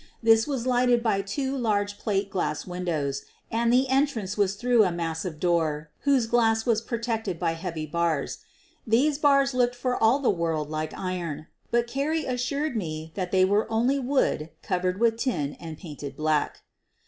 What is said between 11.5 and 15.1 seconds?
but Carrie assured me that they were only wood covered